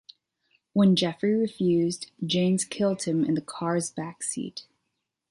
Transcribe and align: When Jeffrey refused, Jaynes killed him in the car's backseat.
When 0.73 0.95
Jeffrey 0.95 1.35
refused, 1.35 2.09
Jaynes 2.25 2.65
killed 2.65 3.03
him 3.03 3.23
in 3.23 3.35
the 3.35 3.41
car's 3.41 3.91
backseat. 3.91 4.63